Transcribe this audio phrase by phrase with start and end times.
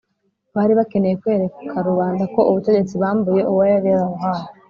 [0.55, 4.47] bari bakeneye kwereka rubanda ko ubutegetsi bambuye uwo yari yarabuhaye,